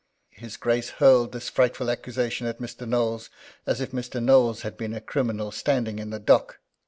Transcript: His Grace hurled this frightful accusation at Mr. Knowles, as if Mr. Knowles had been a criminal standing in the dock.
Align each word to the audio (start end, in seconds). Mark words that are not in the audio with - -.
His 0.31 0.57
Grace 0.57 0.89
hurled 0.97 1.31
this 1.31 1.47
frightful 1.47 1.91
accusation 1.91 2.47
at 2.47 2.57
Mr. 2.57 2.87
Knowles, 2.89 3.29
as 3.67 3.79
if 3.81 3.91
Mr. 3.91 4.19
Knowles 4.19 4.63
had 4.63 4.75
been 4.75 4.95
a 4.95 4.99
criminal 4.99 5.51
standing 5.51 5.99
in 5.99 6.09
the 6.09 6.17
dock. 6.17 6.57